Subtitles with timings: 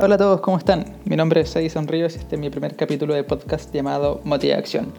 [0.00, 0.84] Hola a todos, ¿cómo están?
[1.06, 4.54] Mi nombre es Edison Ríos y este es mi primer capítulo de podcast llamado Motiva
[4.54, 4.92] Acción.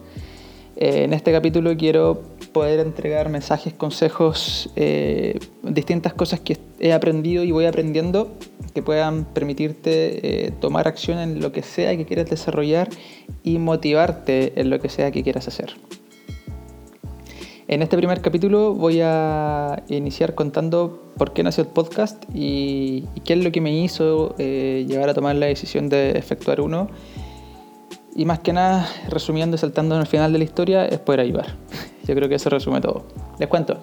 [0.75, 2.21] Eh, en este capítulo quiero
[2.51, 8.33] poder entregar mensajes, consejos, eh, distintas cosas que he aprendido y voy aprendiendo
[8.73, 12.89] que puedan permitirte eh, tomar acción en lo que sea que quieras desarrollar
[13.41, 15.77] y motivarte en lo que sea que quieras hacer.
[17.69, 23.33] En este primer capítulo voy a iniciar contando por qué nació el podcast y, qué
[23.33, 26.89] es lo que me hizo eh, llegar a tomar la decisión de efectuar uno.
[28.15, 31.19] Y más que nada, resumiendo y saltando en el final de la historia, es poder
[31.19, 31.57] ayudar.
[32.07, 33.05] Yo creo que eso resume todo.
[33.37, 33.77] Les cuento.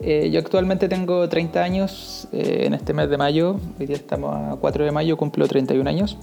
[0.00, 3.54] Eh, yo actualmente tengo 30 años eh, en este mes de mayo.
[3.78, 6.18] Hoy día estamos a 4 de mayo, cumplo 31 años.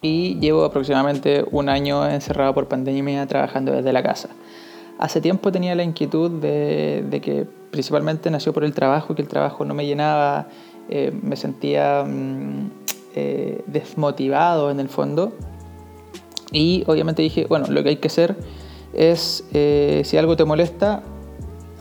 [0.00, 4.30] Y llevo aproximadamente un año encerrado por pandemia trabajando desde la casa.
[5.02, 9.64] Hace tiempo tenía la inquietud de, que principalmente nació por el trabajo, que el trabajo
[9.64, 10.46] no me llenaba,
[10.88, 12.70] eh, me sentía mm,
[13.16, 15.32] eh, desmotivado en el fondo.
[16.52, 18.36] Y obviamente dije, bueno, lo que hay que hacer
[18.92, 21.02] es, eh, si algo te molesta,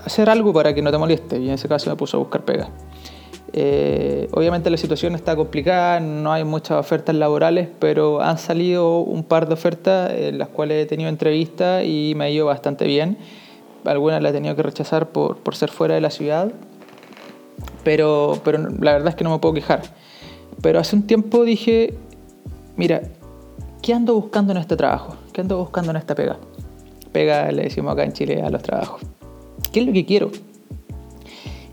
[0.04, 1.38] hacer algo para que no te moleste.
[1.40, 2.70] Y en ese caso me puse a buscar pega.
[3.54, 9.24] Eh, obviamente la situación está complicada, no hay muchas ofertas laborales, pero han salido un
[9.24, 13.18] par de ofertas en las cuales he tenido entrevistas y me ha ido bastante bien.
[13.84, 16.52] Algunas las he tenido que rechazar por, ser fuera de la ciudad,
[17.84, 18.42] pero,
[18.80, 19.82] la verdad es que no me puedo quejar.
[20.62, 21.96] Pero hace un tiempo dije,
[22.78, 23.02] mira,
[23.82, 25.16] ¿qué ando buscando en este trabajo?
[25.34, 26.38] ¿Qué ando buscando en esta pega?
[27.12, 29.02] Pega, le decimos acá en Chile a los trabajos.
[29.74, 30.32] ¿Qué es lo que quiero?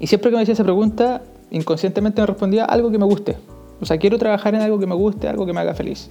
[0.01, 3.37] Y siempre que me hacía esa pregunta, inconscientemente me respondía algo que me guste.
[3.81, 6.09] O sea, quiero trabajar en algo que me guste, algo que me haga feliz.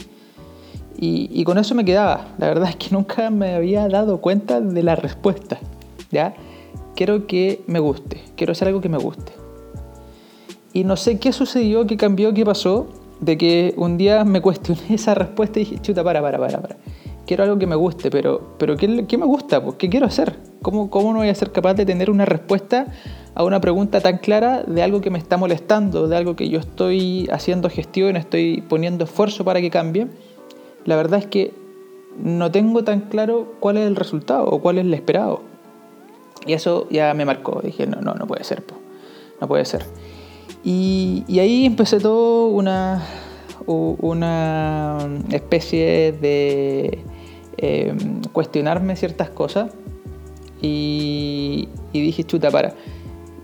[0.99, 2.29] Y, con eso me quedaba.
[2.39, 5.59] La verdad es que nunca me había dado cuenta de la respuesta.
[6.11, 6.33] ¿Ya?
[6.95, 9.31] Quiero que me guste, quiero hacer algo que me guste.
[10.73, 12.87] Y no sé qué sucedió, qué cambió, qué pasó,
[13.19, 16.77] de que un día me cuestioné esa respuesta y dije, chuta, para, para, para, para.
[17.27, 19.61] Quiero algo que me guste, pero, pero ¿qué, qué me gusta?
[19.61, 20.37] Pues, ¿Qué quiero hacer?
[20.61, 22.87] ¿Cómo, ¿Cómo no voy a ser capaz de tener una respuesta
[23.35, 26.59] a una pregunta tan clara de algo que me está molestando, de algo que yo
[26.59, 30.07] estoy haciendo gestión, estoy poniendo esfuerzo para que cambie,
[30.85, 31.53] la verdad es que
[32.17, 35.41] no tengo tan claro cuál es el resultado o cuál es el esperado.
[36.45, 37.61] Y eso ya me marcó.
[37.61, 38.63] Dije, no, no, no puede ser,
[39.41, 39.83] no puede ser.
[40.63, 43.05] Y, ahí empecé todo una,
[43.67, 47.03] una especie de
[47.57, 49.71] em, cuestionarme ciertas cosas
[50.61, 52.73] y, y dije, chuta, para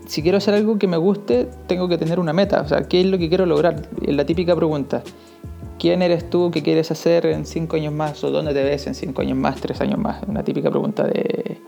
[0.06, 2.60] si quiero hacer algo que me guste, tengo que tener una meta.
[2.60, 3.88] O sea, ¿qué es lo que quiero lograr?
[4.06, 5.02] La típica pregunta.
[5.78, 6.50] ¿Quién eres tú?
[6.50, 8.22] ¿Qué quieres hacer en cinco años más?
[8.24, 10.22] ¿O dónde te ves en cinco años más, tres años más?
[10.26, 11.58] Una típica pregunta de,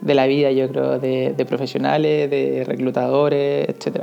[0.00, 4.02] de la vida, yo creo, de, de, profesionales, de reclutadores, etc.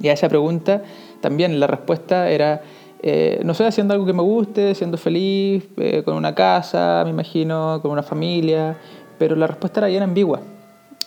[0.00, 0.82] Y a esa pregunta
[1.20, 2.62] también la respuesta era,
[3.02, 7.10] eh, no sé, haciendo algo que me guste, siendo feliz, eh, con una casa, me
[7.10, 8.76] imagino, con una familia,
[9.18, 10.40] pero la respuesta era bien ambigua.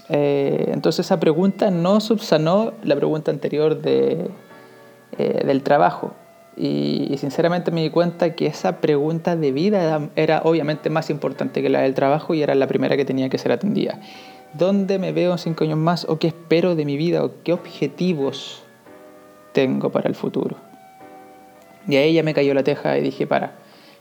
[0.10, 4.30] Eh, entonces esa pregunta no subsanó la pregunta anterior de,
[5.18, 6.14] eh, del trabajo.
[6.58, 11.70] Y, sinceramente me di cuenta que esa pregunta de vida era, obviamente más importante que
[11.70, 14.00] la del trabajo y era la primera que tenía que ser atendida.
[14.54, 16.06] ¿Dónde me veo en cinco años más?
[16.08, 17.26] ¿O qué espero de mi vida?
[17.26, 18.64] ¿O qué objetivos
[19.52, 20.56] tengo para el futuro?
[21.88, 23.58] Y ahí ya me cayó la teja y dije, para,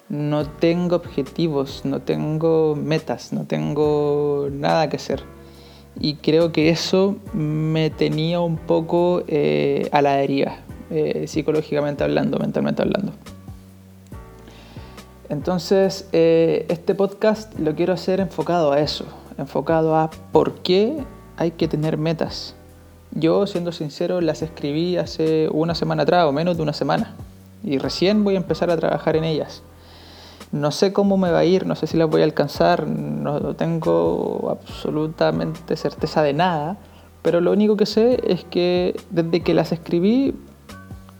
[0.09, 5.23] no tengo objetivos, no tengo metas, no tengo nada que hacer
[6.01, 10.57] y creo que eso me tenía un poco eh, a la deriva,
[10.91, 13.13] eh, psicológicamente hablando, mentalmente hablando.
[15.29, 19.07] Entonces, eh, este podcast lo quiero hacer enfocado a eso,
[19.39, 20.97] enfocado a por qué
[21.37, 22.55] hay que tener metas.
[23.13, 27.15] Yo, siendo sincero, las escribí hace una semana atrás o menos de una semana
[27.65, 29.63] y recién voy a empezar a trabajar en ellas.
[30.53, 33.57] No sé cómo me va a ir, no sé si las voy a alcanzar, no
[33.57, 36.77] tengo absolutamente certeza de nada,
[37.23, 40.35] pero lo único que sé es que desde que las escribí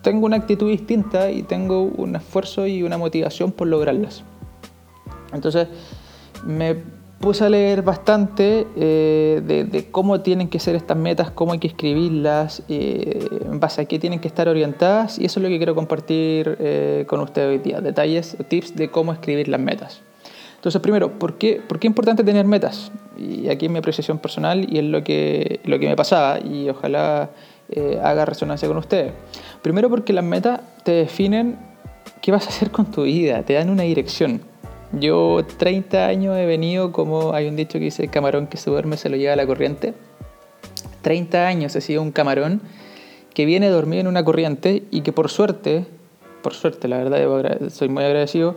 [0.03, 4.23] tengo una actitud distinta y tengo un esfuerzo y una motivación por lograrlas.
[5.33, 5.69] Entonces
[6.47, 6.77] me
[7.25, 11.69] puse a leer bastante eh, de, cómo tienen que ser estas metas, cómo hay que
[11.69, 15.57] escribirlas, eh, en base a qué tienen que estar orientadas y eso es lo que
[15.57, 20.03] quiero compartir eh, con ustedes hoy día, detalles, tips de cómo escribir las metas.
[20.57, 22.93] Entonces, primero, ¿por qué, ¿por qué es importante tener metas?
[23.17, 26.69] Y aquí es mi apreciación personal y es lo que, lo que me pasaba y
[26.69, 27.31] ojalá
[28.03, 29.13] haga resonancia con ustedes.
[29.63, 31.59] Primero porque las metas te definen
[32.21, 34.54] qué vas a hacer con tu vida, te dan una dirección.
[35.01, 38.97] Yo 30 años he venido, como hay un dicho que dice, camarón que se duerme
[38.97, 39.95] se lo lleva a la corriente.
[41.03, 42.61] 30 años he sido un camarón
[43.35, 45.87] que viene dormido en una corriente y que por suerte
[46.45, 48.55] por suerte, la verdad, soy muy agradecido,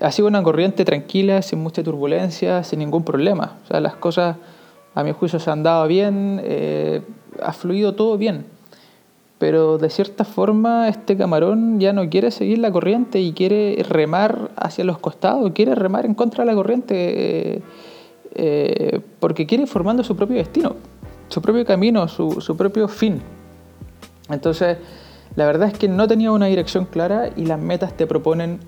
[0.00, 3.58] ha sido una corriente tranquila, sin mucha turbulencia, sin ningún problema.
[3.64, 4.36] O sea, las cosas,
[4.94, 7.02] a mi juicio, se han dado bien, eh,
[7.42, 8.46] ha fluido todo bien.
[9.38, 14.50] Pero de cierta forma, este camarón ya no quiere seguir la corriente y quiere remar
[14.56, 16.94] hacia los costados, quiere remar en contra de la corriente,
[17.56, 17.62] eh,
[18.34, 20.76] eh, porque quiere ir formando su propio destino,
[21.28, 23.20] su propio camino, su, su propio fin.
[24.30, 24.78] Entonces,
[25.36, 28.60] la verdad es que no tenía una dirección clara y las metas te proponen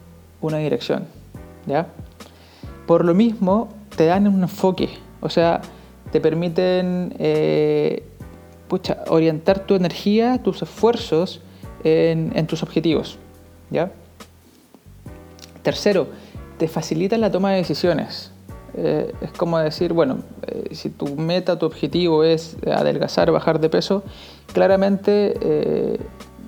[0.42, 1.06] una dirección.
[1.66, 1.86] ¿ya?
[2.86, 5.60] Por lo mismo, te dan un enfoque, o sea,
[6.12, 8.04] te permiten eh,
[9.08, 11.40] orientar tu energía, tus esfuerzos
[11.84, 13.18] en, tus objetivos.
[13.70, 13.90] ¿ya?
[15.62, 16.08] Tercero,
[16.58, 18.32] te facilita la toma de decisiones.
[18.74, 23.70] Eh, es como decir, bueno, eh, si tu meta, tu objetivo es adelgazar, bajar de
[23.70, 24.02] peso,
[24.52, 25.98] claramente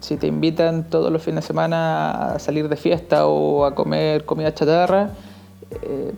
[0.01, 4.25] si te invitan todos los fines de semana a salir de fiesta o a comer
[4.25, 5.11] comida chatarra,
[5.83, 6.13] eh,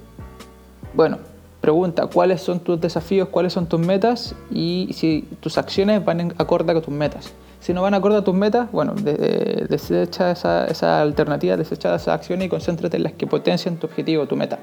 [0.94, 1.18] bueno,
[1.62, 6.34] pregunta cuáles son tus desafíos, cuáles son tus metas y si tus acciones van en
[6.36, 7.32] acorde con tus metas.
[7.60, 12.42] Si no van acorde a tus metas, bueno, desecha esa, esa alternativa, desecha esa acción
[12.42, 14.58] y concéntrate en las que potencian tu objetivo, tu meta.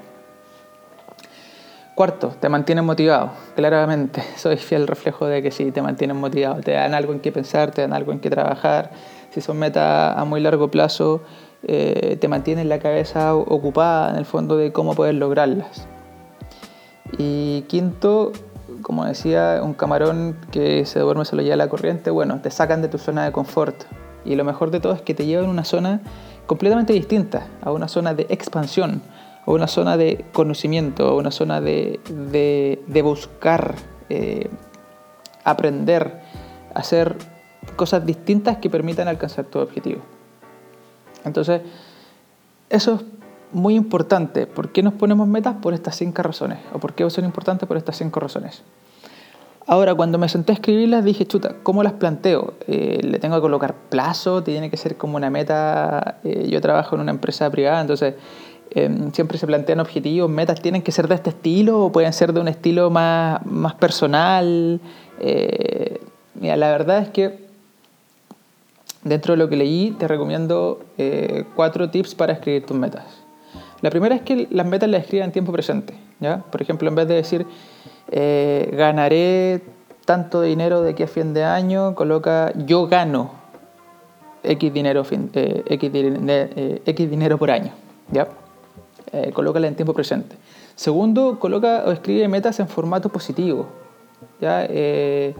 [1.95, 3.31] Cuarto, te mantienen motivado.
[3.55, 6.59] Claramente, soy fiel reflejo de que sí, te mantienen motivado.
[6.59, 8.91] Te dan algo en que pensar, te dan algo en que trabajar.
[9.29, 11.21] Si son metas a muy largo plazo,
[11.63, 15.87] eh, te mantienen la cabeza ocupada en el fondo de cómo poder lograrlas.
[17.17, 18.31] Y quinto,
[18.81, 22.81] como decía, un camarón que se duerme se lo lleva la corriente, bueno, te sacan
[22.81, 23.83] de tu zona de confort.
[24.25, 26.01] Y lo mejor de todo es que te llevan a una zona
[26.45, 29.01] completamente distinta, a una zona de expansión
[29.45, 31.99] o una zona de conocimiento, una zona de,
[33.03, 33.75] buscar,
[34.09, 34.49] eh,
[35.43, 36.21] aprender,
[36.73, 37.15] hacer
[37.75, 40.01] cosas distintas que permitan alcanzar tu objetivo.
[41.25, 41.61] Entonces,
[42.69, 43.01] eso es
[43.51, 44.47] muy importante.
[44.47, 45.55] ¿Por qué nos ponemos metas?
[45.61, 46.59] Por estas cinco razones.
[46.73, 47.67] ¿O por qué son importantes?
[47.67, 48.63] Por estas cinco razones.
[49.67, 52.55] Ahora, cuando me senté a escribirlas, dije, chuta, ¿cómo las planteo?
[52.67, 54.41] Eh, ¿Le tengo que colocar plazo?
[54.41, 56.19] ¿Tiene que ser como una meta?
[56.23, 58.15] Eh, yo trabajo en una empresa privada, entonces
[58.71, 62.33] Em, siempre se plantean objetivos, metas, tienen que ser de este estilo o pueden ser
[62.33, 64.79] de un estilo más, más personal.
[65.19, 65.99] Eh,
[66.35, 67.47] mira, la verdad es que
[69.03, 70.81] dentro de lo que leí te recomiendo
[71.55, 73.05] cuatro tips para escribir tus metas.
[73.81, 75.93] La primera es que las metas las escriban en tiempo presente.
[76.19, 76.39] ¿ya?
[76.39, 77.45] Por ejemplo, en vez de decir
[78.11, 79.61] eh, ganaré
[80.05, 83.31] tanto dinero de aquí a fin de año, coloca yo gano
[84.43, 85.91] X dinero, X,
[86.85, 87.71] X dinero por año.
[88.11, 88.27] ¿ya?
[89.11, 90.35] eh, colócala en tiempo presente.
[90.75, 93.67] Segundo, coloca o escribe metas en formato positivo.
[94.39, 94.65] ¿ya?
[94.69, 95.35] Eh,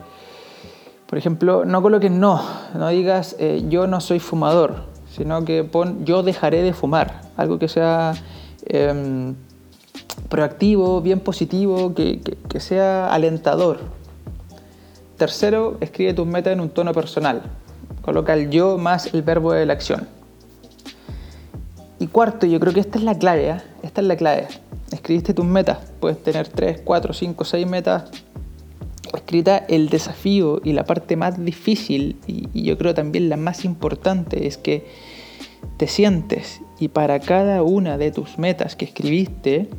[1.08, 2.42] por ejemplo, no coloques no,
[2.76, 7.60] no digas eh, yo no soy fumador, sino que pon yo dejaré de fumar, algo
[7.60, 8.14] que sea
[8.66, 9.36] em,
[10.30, 12.20] proactivo, bien positivo, que,
[12.60, 13.80] sea alentador.
[15.18, 17.42] Tercero, escribe tus metas en un tono personal.
[18.02, 20.08] Coloca el yo más el verbo de la acción.
[22.00, 23.62] Y cuarto, yo creo que esta es la clave, ¿eh?
[23.84, 24.48] esta es la clave.
[24.92, 28.04] Escribiste tus metas, puedes tener 3, 4, 5, 6 metas
[29.30, 29.58] escrita.
[29.58, 34.58] El desafío y la parte más difícil, y, yo creo también la más importante, es
[34.58, 34.88] que
[35.78, 39.70] te sientes y para cada una de tus metas que escribiste,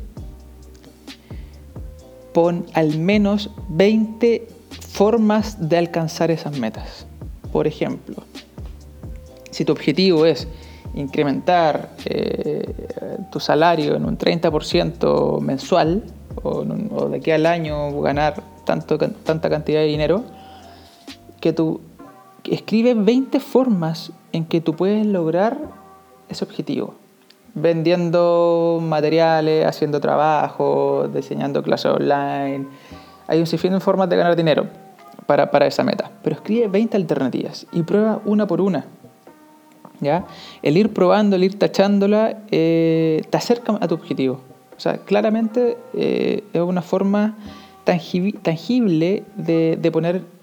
[2.33, 4.47] pon al menos 20
[4.91, 7.05] formas de alcanzar esas metas.
[7.51, 8.23] Por ejemplo,
[9.49, 10.47] si tu objetivo es
[10.93, 12.65] incrementar eh,
[13.31, 16.03] tu salario en un 30% mensual
[16.43, 20.23] o, de aquí al año ganar tanto, tanta cantidad de dinero,
[21.39, 21.81] que tú
[22.45, 25.57] escribes 20 formas en que tú puedes lograr
[26.29, 26.95] ese objetivo.
[27.53, 32.67] Vendiendo materiales, haciendo trabajo, diseñando clases online.
[33.27, 34.67] Hay un sinfín de formas de ganar dinero
[35.25, 36.11] para, para esa meta.
[36.23, 38.85] Pero escribe 20 alternativas y prueba una por una
[40.63, 44.41] el ir probando, el ir tachándola, eh, te acerca a tu objetivo.
[44.75, 47.35] O sea, claramente eh, es una forma
[47.83, 49.91] tangible de,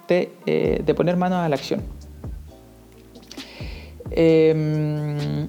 [0.08, 1.82] eh, de poner manos a la acción.
[4.10, 5.48] Em,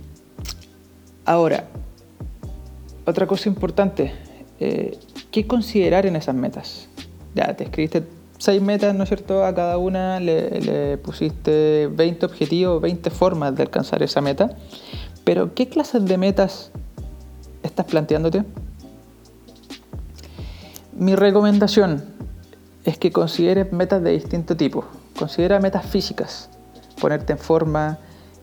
[1.26, 1.66] ahora,
[3.06, 4.14] otra cosa importante,
[4.60, 6.88] ¿qué considerar en esas metas?
[7.34, 8.04] Ya, te escribiste
[8.40, 9.46] seis metas, ¿no es cierto?
[9.46, 14.50] A cada una le, pusiste 20 objetivos, 20 formas de alcanzar esa meta.
[15.24, 16.72] Pero ¿qué clases de metas
[17.62, 18.44] estás planteándote?
[20.94, 22.04] Mi recomendación
[22.86, 24.86] es que consideres metas de distinto tipo.
[25.18, 26.50] Considera metas físicas,
[27.00, 28.00] ponerte en forma,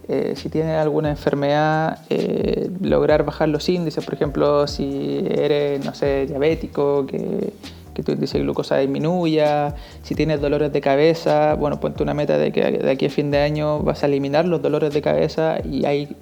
[0.09, 5.95] eh, si tienes alguna enfermedad, eh, lograr bajar los índices, por ejemplo, si eres, no
[5.95, 7.53] sé, diabético, que,
[7.97, 12.37] que tu índice de glucosa disminuya, si tienes dolores de cabeza, bueno, ponte una meta
[12.37, 15.59] de que de aquí a fin de año vas a eliminar los dolores de cabeza
[15.65, 16.15] y hay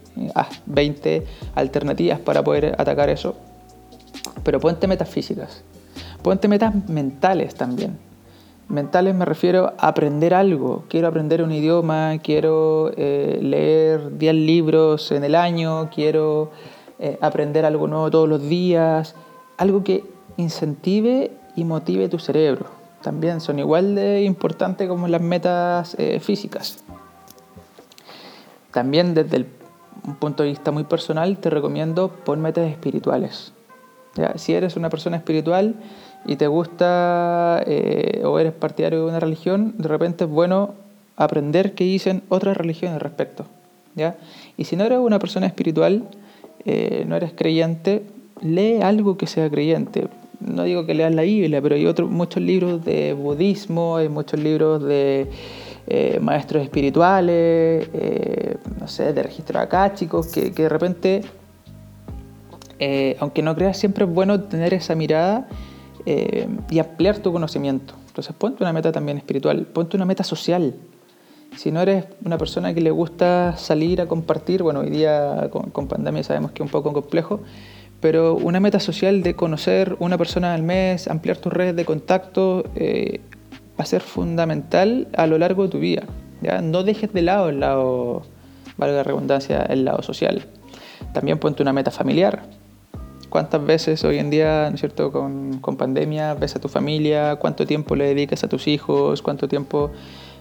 [0.67, 3.35] 20 eh, alternativas para poder atacar eso.
[4.45, 5.65] Pero ponte metas físicas,
[6.25, 7.99] ponte metas mentales también
[8.69, 10.85] Mentales me refiero a aprender algo.
[10.89, 16.51] Quiero aprender un idioma, quiero eh, leer 10 libros en el año, quiero
[16.99, 19.15] eh, aprender algo nuevo todos los días.
[19.59, 20.03] Algo que
[20.39, 22.67] incentive y motive tu cerebro.
[23.03, 26.83] También son igual de importantes como las metas eh, físicas.
[28.73, 29.47] También desde el
[30.07, 33.53] un punto de vista muy personal te recomiendo pon metas espirituales.
[34.37, 35.75] Si eres una persona espiritual,
[36.27, 40.75] y te gusta eh, o eres partidario de una religión, de repente es bueno
[41.17, 43.45] aprender qué dicen otras religiones al respecto.
[43.95, 44.17] ¿ya?
[44.57, 46.05] Y si no eres una persona espiritual,
[46.65, 48.03] eh, no eres creyente,
[48.41, 50.09] lee algo que sea creyente.
[50.41, 54.41] No digo que leas la Biblia, pero hay otros, muchos libros de budismo, hay muchos
[54.41, 55.29] libros de
[55.87, 57.89] eh, maestros espirituales,
[58.81, 61.23] no sé, de registros akáshicos, que, que de repente,
[63.21, 65.49] aunque no creas, siempre es bueno tener esa mirada
[66.07, 67.95] eh, y ampliar tu conocimiento.
[68.09, 70.75] Entonces ponte una meta también espiritual, ponte una meta social.
[71.57, 75.89] Si no eres una persona que le gusta salir a compartir, bueno, hoy día con,
[75.89, 77.41] pandemia sabemos que es un poco complejo,
[78.01, 82.65] pero una meta social de conocer una persona al mes, ampliar tus redes de contacto,
[82.75, 83.21] eh,
[83.79, 86.05] va a ser fundamental a lo largo de tu vida.
[86.63, 88.23] No dejes de lado el lado,
[88.77, 90.47] valga la redundancia, el lado social.
[91.13, 92.43] También ponte una meta familiar.
[93.35, 97.35] ¿Cuántas veces hoy en día, ¿no es cierto?, con, con, pandemia, ves a tu familia,
[97.35, 99.91] cuánto tiempo le dedicas a tus hijos, cuánto tiempo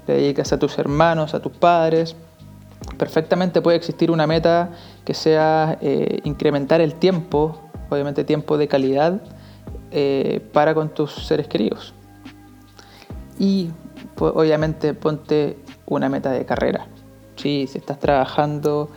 [0.06, 2.16] le dedicas a tus hermanos, a tus padres.
[3.00, 4.74] Perfectamente puede existir una meta
[5.06, 9.24] que sea eh, incrementar el tiempo, obviamente tiempo de calidad,
[9.90, 11.96] eh, para con tus seres queridos.
[13.40, 13.72] Y
[14.14, 15.58] pues, obviamente ponte
[15.88, 16.86] una meta de carrera.
[17.38, 17.66] ¿sí?
[17.68, 18.92] Si estás trabajando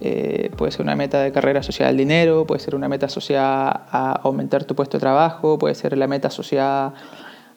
[0.00, 3.86] eh, puede ser una meta de carrera asociada al dinero, puede ser una meta asociada
[3.90, 6.94] a aumentar tu puesto de trabajo, puede ser la meta asociada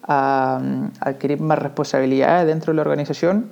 [0.04, 3.50] a, mm, adquirir más responsabilidades dentro de la organización,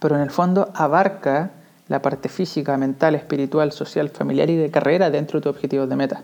[0.00, 1.50] pero en el fondo abarca
[1.88, 5.94] la parte física, mental, espiritual, social, familiar y de carrera dentro de tu objetivo de
[5.94, 6.22] meta,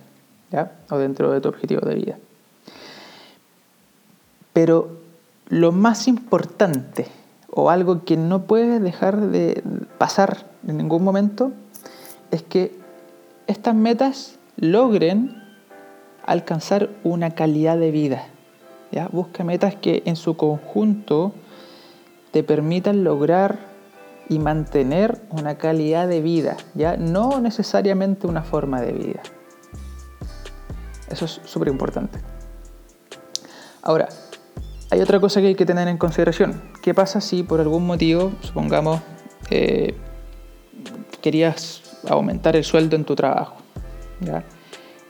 [0.50, 0.72] ¿ya?
[0.90, 2.18] o dentro de tu objetivo de vida.
[4.52, 4.98] Pero
[5.48, 7.06] lo más importante,
[7.54, 9.62] o algo que no puedes dejar de
[9.98, 11.52] pasar en ningún momento
[12.30, 12.74] es que
[13.46, 15.42] estas metas logren
[16.24, 18.24] alcanzar una calidad de vida.
[18.90, 19.08] ¿ya?
[19.12, 21.34] Busca metas que en su conjunto
[22.30, 23.58] te permitan lograr
[24.30, 26.96] y mantener una calidad de vida, ¿ya?
[26.96, 29.20] no necesariamente una forma de vida.
[31.10, 32.18] Eso es súper importante.
[33.82, 34.08] Ahora,
[34.92, 36.60] hay otra cosa que hay que tener en consideración.
[36.82, 39.00] ¿Qué pasa si por algún motivo, supongamos,
[39.48, 39.94] eh,
[41.22, 43.56] querías aumentar el sueldo en tu trabajo.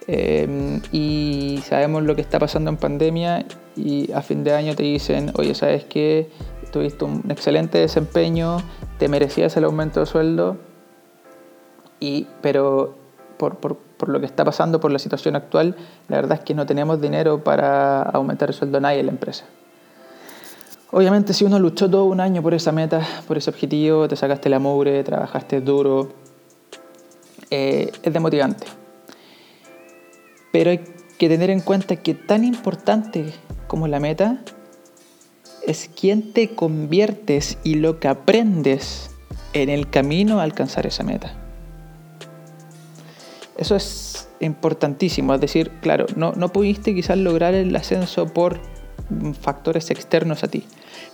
[0.06, 4.84] Em, y sabemos lo que está pasando en pandemia y a fin de año te
[4.84, 6.30] dicen, oye, ¿sabes qué?
[6.70, 8.58] Tuviste un excelente desempeño,
[8.98, 10.58] te merecías el aumento de sueldo,
[11.98, 12.94] y, pero
[13.36, 15.74] por, lo que está pasando, por la situación actual,
[16.08, 19.44] la verdad es que no tenemos dinero para aumentar el sueldo a en la empresa.
[20.94, 24.50] Obviamente si uno luchó todo un año por esa meta, por ese objetivo, te sacaste
[24.50, 26.12] la mugre, trabajaste duro,
[27.50, 28.66] eh, es demotivante.
[30.52, 30.84] Pero hay
[31.18, 33.32] que tener en cuenta que tan importante
[33.68, 34.42] como la meta
[35.66, 39.10] es quién te conviertes y lo que aprendes
[39.54, 41.32] en el camino a alcanzar esa meta.
[43.56, 48.60] Eso es importantísimo, es decir, claro, no, no pudiste quizás lograr el ascenso por
[49.40, 50.64] factores externos a ti,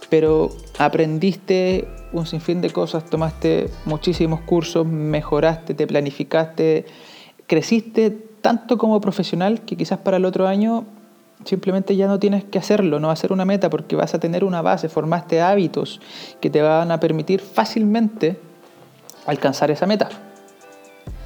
[0.09, 6.87] pero aprendiste un sinfín de cosas, tomaste muchísimos cursos, mejoraste, te planificaste,
[7.47, 10.85] creciste tanto como profesional que quizás para el otro año
[11.45, 14.63] simplemente ya no tienes que hacerlo, no ser una meta porque vas a tener una
[14.63, 16.01] base, formaste hábitos
[16.41, 18.39] que te van a permitir fácilmente
[19.27, 20.09] alcanzar esa meta.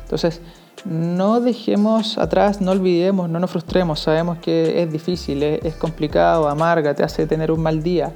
[0.05, 0.41] Entonces,
[0.85, 6.95] no dejemos atrás, no olvidemos, no nos frustremos, sabemos que es difícil, es, complicado, amarga,
[6.95, 8.13] te hace tener un mal día,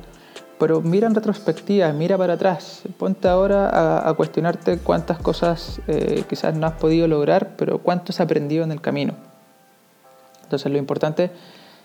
[0.59, 6.55] pero mira en retrospectiva, mira para atrás, ponte ahora a, cuestionarte cuántas cosas eh, quizás
[6.55, 9.15] no has podido lograr, pero cuánto has aprendido en el camino.
[10.45, 11.31] Entonces lo importante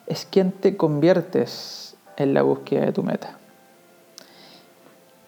[0.08, 3.38] es quién te conviertes en la búsqueda de tu meta.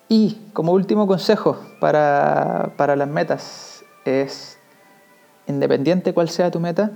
[0.07, 4.57] Y como último consejo para, para las metas es,
[5.47, 6.91] independiente cuál sea tu meta,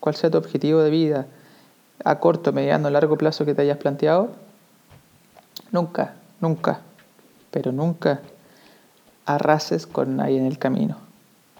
[0.00, 1.26] cuál sea tu objetivo de vida,
[2.04, 4.30] a corto, mediano, largo plazo que te hayas planteado,
[5.72, 6.80] nunca, nunca,
[7.50, 8.20] pero nunca
[9.26, 10.96] arrases con nadie en el camino.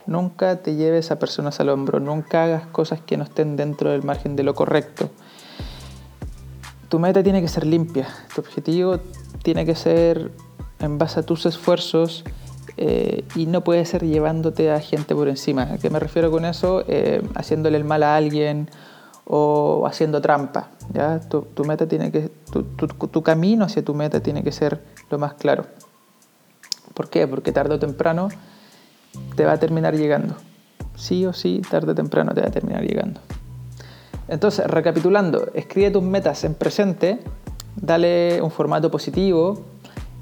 [0.06, 4.02] Nunca te lleves a personas al hombro, nunca hagas cosas que no estén dentro del
[4.02, 5.10] margen de lo correcto.
[6.88, 9.00] Tu meta tiene que ser limpia, tu objetivo
[9.42, 10.30] tiene que ser
[10.80, 12.24] en base a tus esfuerzos
[12.78, 15.64] eh, y no puede ser llevándote a gente por encima.
[15.64, 16.84] ¿A qué me refiero con eso?
[16.88, 18.70] Eh, haciéndole el mal a alguien
[19.28, 20.70] o haciendo trampa.
[20.92, 21.20] ¿ya?
[21.20, 25.66] Tu, meta tiene que, tu, camino hacia tu meta tiene que ser lo más claro.
[26.94, 27.28] ¿Por qué?
[27.28, 28.28] Porque tarde o temprano
[29.36, 30.34] te va a terminar llegando.
[30.96, 33.20] Sí o sí, tarde o temprano te va a terminar llegando.
[34.26, 37.20] Entonces, recapitulando, escribe tus metas en presente,
[37.76, 39.64] dale un formato positivo,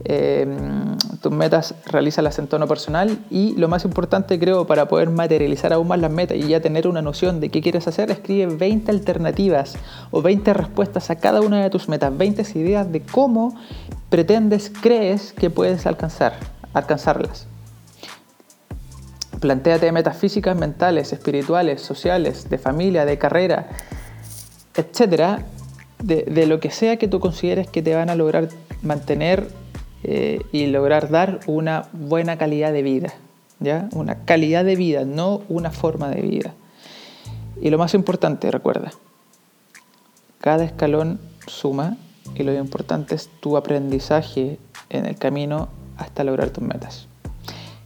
[0.05, 0.96] Em,
[1.27, 5.89] tus metas realízalas en tono personal y lo más importante creo para poder materializar aún
[5.89, 9.75] más las metas y ya tener una noción de qué quieres hacer, escribe 20 alternativas
[10.13, 13.57] o 20 respuestas a cada una de tus metas, 20 ideas de cómo
[14.09, 16.35] pretendes, crees que puedes alcanzar,
[16.73, 17.49] alcanzarlas.
[19.41, 23.69] Plantéate metas físicas, mentales, espirituales, sociales, de familia, de carrera,
[24.77, 25.45] etcétera,
[26.01, 28.49] de, de lo que sea que tú consideres que te van a lograr
[28.83, 29.66] mantener
[30.09, 33.13] eh, y lograr dar una buena calidad de vida,
[33.59, 33.89] ¿ya?
[33.93, 36.55] Una calidad de vida, no una forma de vida.
[37.61, 38.93] Y lo más importante, recuerda,
[40.41, 41.97] cada escalón suma
[42.37, 44.61] y lo importante es tu aprendizaje
[44.91, 47.09] en el camino hasta lograr tus metas.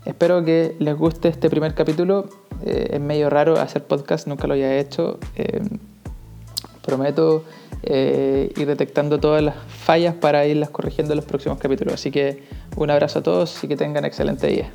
[0.05, 2.29] Espero que les guste este primer capítulo.
[2.67, 5.19] Eh, es medio raro hacer podcast, nunca lo haya hecho.
[5.37, 5.62] Eh,
[6.85, 7.45] prometo
[7.83, 11.95] eh, ir detectando todas las fallas para irlas corrigiendo en los próximos capítulos.
[11.95, 12.43] Así que
[12.77, 14.71] un abrazo a todos y que tengan excelente día.